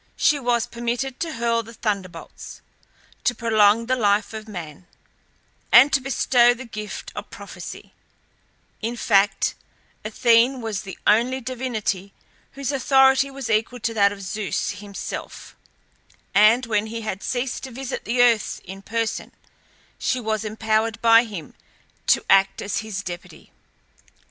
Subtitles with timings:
[0.17, 2.61] She was permitted to hurl the thunderbolts,
[3.23, 4.87] to prolong the life of man,
[5.71, 7.93] and to bestow the gift of prophecy;
[8.81, 9.53] in fact
[10.03, 12.13] Athene was the only divinity
[12.53, 15.55] whose authority was equal to that of Zeus himself,
[16.33, 19.31] and when he had ceased to visit the earth in person
[19.99, 21.53] she was empowered by him
[22.07, 23.51] to act as his deputy.